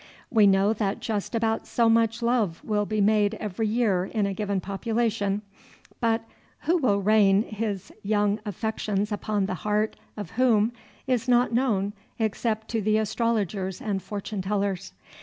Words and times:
We 0.31 0.47
know 0.47 0.73
that 0.73 0.99
just 0.99 1.35
about 1.35 1.67
so 1.67 1.87
much 1.87 2.23
love 2.23 2.59
will 2.63 2.87
be 2.87 2.99
made 2.99 3.35
every 3.35 3.67
year 3.67 4.05
in 4.05 4.25
a 4.25 4.33
given 4.33 4.59
population; 4.59 5.43
but 5.99 6.23
who 6.61 6.77
will 6.79 6.97
rain 7.03 7.43
his 7.43 7.93
young 8.01 8.39
affections 8.43 9.11
upon 9.11 9.45
the 9.45 9.53
heart 9.61 9.95
of 10.17 10.31
whom 10.31 10.71
is 11.05 11.27
not 11.27 11.53
known 11.53 11.93
except 12.17 12.67
to 12.69 12.81
the 12.81 12.97
astrologers 12.97 13.79
and 13.79 14.01
fortune 14.01 14.41
tellers. 14.41 14.91